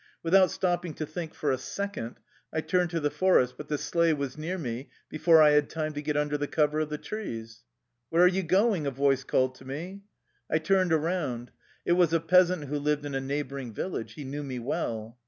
[0.23, 2.15] Without stopping to think for a second,
[2.51, 5.93] I turned to the forest, but the sleigh was near me before I had time
[5.93, 7.61] to get under the cover of the trees."
[8.09, 10.01] Where are you going?" a voice called to me.
[10.49, 11.51] I turned around.
[11.85, 14.15] It was a peasant who lived in a neighboring village.
[14.15, 15.19] He knew me well.